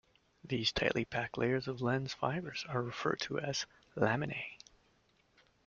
[0.43, 4.57] These tightly packed layers of lens fibers are referred to as laminae.